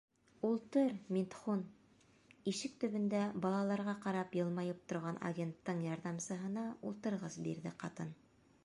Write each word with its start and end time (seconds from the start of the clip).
Ултыр, 0.47 0.93
Митхун, 1.17 1.59
-ишек 1.65 2.79
төбөндә 2.85 3.19
балаларға 3.45 3.95
ҡарап 4.07 4.35
йылмайып 4.41 4.81
торған 4.93 5.21
агенттың 5.31 5.87
ярҙамсыһына 5.91 6.67
ултырғыс 6.91 7.41
бирҙе 7.49 7.79
ҡатын. 7.87 8.15